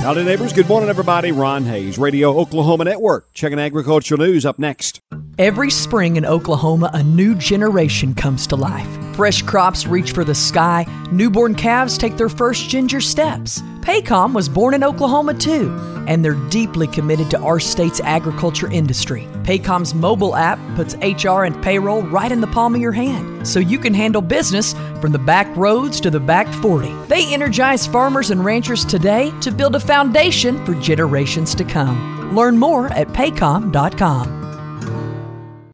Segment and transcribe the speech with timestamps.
[0.00, 0.54] Howdy, neighbors.
[0.54, 1.30] Good morning, everybody.
[1.30, 3.30] Ron Hays, Radio Oklahoma Network.
[3.34, 5.02] Checking agricultural news up next.
[5.38, 8.88] Every spring in Oklahoma, a new generation comes to life.
[9.14, 13.60] Fresh crops reach for the sky, newborn calves take their first ginger steps.
[13.80, 15.70] Paycom was born in Oklahoma too,
[16.08, 19.28] and they're deeply committed to our state's agriculture industry.
[19.42, 23.60] Paycom's mobile app puts HR and payroll right in the palm of your hand, so
[23.60, 26.92] you can handle business from the back roads to the back 40.
[27.06, 32.34] They energize farmers and ranchers today to build a foundation for generations to come.
[32.34, 34.40] Learn more at paycom.com.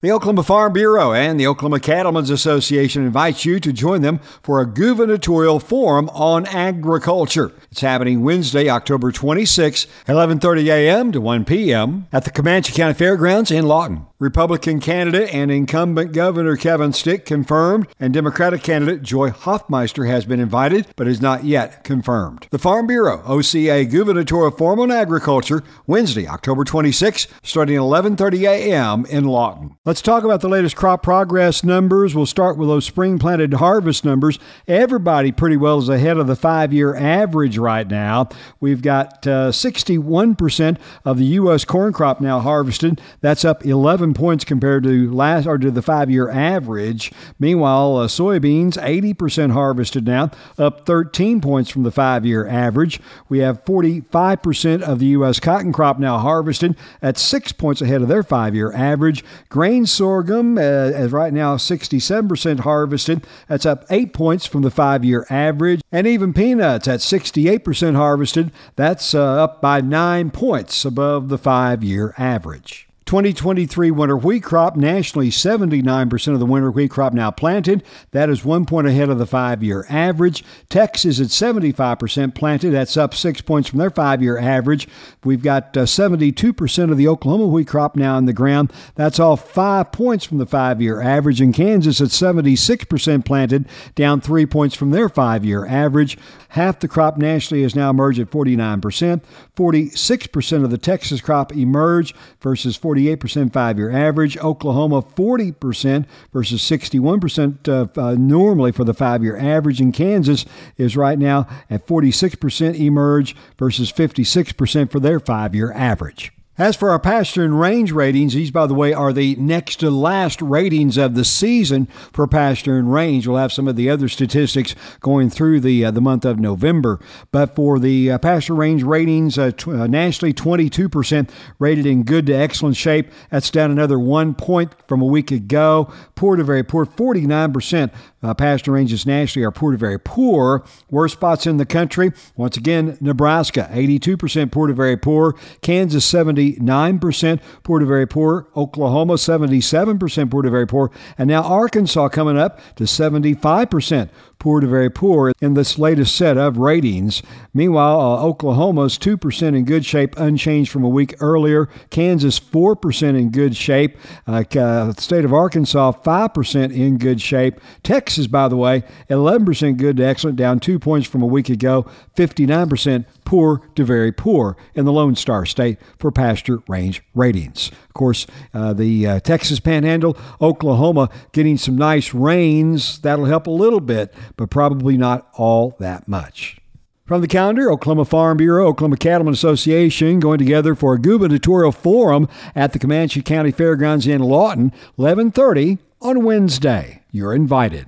[0.02, 4.60] The Oklahoma Farm Bureau and the Oklahoma Cattlemen's Association invites you to join them for
[4.60, 7.52] a gubernatorial forum on agriculture.
[7.72, 11.12] It's happening Wednesday, October 26, 11:30 a.m.
[11.12, 12.06] to 1 p.m.
[12.12, 14.06] at the Comanche County Fairgrounds in Lawton.
[14.18, 20.40] Republican candidate and incumbent Governor Kevin Stitt confirmed, and Democratic candidate Joy Hoffmeister has been
[20.40, 22.46] invited but is not yet confirmed.
[22.50, 29.04] The Farm Bureau OCA gubernatorial forum on agriculture Wednesday, October 26, starting 11:30 a.m.
[29.06, 29.76] in Lawton.
[29.84, 32.14] Let's talk about the latest crop progress numbers.
[32.14, 34.38] We'll start with those spring planted harvest numbers.
[34.66, 38.30] Everybody pretty well is ahead of the five-year average right now.
[38.60, 41.66] We've got uh, 61% of the U.S.
[41.66, 43.00] corn crop now harvested.
[43.20, 47.12] That's up 11 points compared to last or to the five-year average.
[47.38, 53.00] Meanwhile, uh, soybeans 80% harvested now, up 13 points from the five-year average.
[53.28, 55.40] We have 45% of the U.S.
[55.40, 59.24] cotton crop now harvested at six points ahead of their five-year average.
[59.48, 65.26] Grain sorghum, uh, as right now 67% harvested, that's up eight points from the five-year
[65.30, 65.82] average.
[65.92, 72.14] And even peanuts at 68% harvested, that's uh, up by nine points above the five-year
[72.18, 72.88] average.
[73.06, 77.84] 2023 winter wheat crop nationally 79% of the winter wheat crop now planted.
[78.10, 80.42] That is one point ahead of the five-year average.
[80.68, 82.70] Texas at 75% planted.
[82.70, 84.88] That's up six points from their five-year average.
[85.22, 88.72] We've got uh, 72% of the oklahoma wheat crop now in the ground.
[88.96, 91.40] That's all five points from the five-year average.
[91.40, 96.18] In kansas at 76% planted down three points from their five-year average.
[96.48, 99.22] Half the crop nationally has now emerged at 49%
[99.56, 104.36] 46% of the texas crop emerged versus 40 48% five year average.
[104.38, 109.80] Oklahoma, 40% versus 61% uh, uh, normally for the five year average.
[109.80, 110.44] And Kansas
[110.76, 116.32] is right now at 46% emerge versus 56% for their five year average.
[116.58, 119.90] As for our pasture and range ratings, these, by the way, are the next to
[119.90, 121.84] last ratings of the season
[122.14, 123.26] for pasture and range.
[123.26, 126.98] We'll have some of the other statistics going through the uh, the month of November.
[127.30, 131.28] But for the uh, pasture range ratings, uh, uh, nationally, 22%
[131.58, 133.10] rated in good to excellent shape.
[133.30, 135.92] That's down another one point from a week ago.
[136.14, 140.64] Poor to very poor, 49% uh, pasture ranges nationally are poor to very poor.
[140.90, 145.34] Worst spots in the country, once again, Nebraska, 82% poor to very poor.
[145.60, 148.48] Kansas, 70 79% poor to very poor.
[148.56, 150.90] Oklahoma, 77% poor to very poor.
[151.18, 154.08] And now Arkansas coming up to 75%
[154.38, 157.22] poor to very poor in this latest set of ratings.
[157.54, 161.68] Meanwhile, uh, Oklahoma's 2% in good shape, unchanged from a week earlier.
[161.90, 163.96] Kansas, 4% in good shape.
[164.26, 167.60] Uh, uh, state of Arkansas, 5% in good shape.
[167.82, 171.86] Texas, by the way, 11% good to excellent, down two points from a week ago.
[172.16, 177.70] 59% poor to very poor in the Lone Star State for pasture range ratings.
[177.88, 182.98] Of course, uh, the uh, Texas Panhandle, Oklahoma getting some nice rains.
[183.00, 186.56] That'll help a little bit, but probably not all that much.
[187.04, 192.28] From the calendar, Oklahoma Farm Bureau, Oklahoma Cattlemen Association going together for a gubernatorial forum
[192.56, 197.02] at the Comanche County Fairgrounds in Lawton, 11:30 on Wednesday.
[197.12, 197.86] You're invited.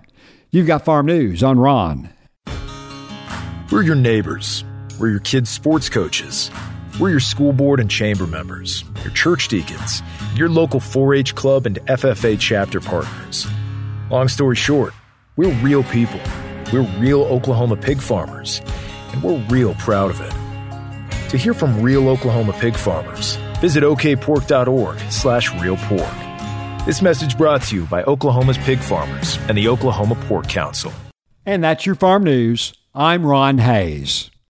[0.50, 2.10] You've got farm news on Ron.
[3.70, 4.64] We're your neighbors.
[4.98, 6.50] We're your kids' sports coaches.
[6.98, 10.02] We're your school board and chamber members, your church deacons,
[10.34, 13.46] your local 4 H club and FFA chapter partners.
[14.10, 14.92] Long story short,
[15.36, 16.20] we're real people.
[16.72, 18.60] We're real Oklahoma pig farmers,
[19.12, 21.30] and we're real proud of it.
[21.30, 26.86] To hear from real Oklahoma pig farmers, visit okpork.org slash realpork.
[26.86, 30.90] This message brought to you by Oklahoma's pig farmers and the Oklahoma Pork Council.
[31.46, 32.74] And that's your farm news.
[32.94, 34.30] I'm Ron Hays.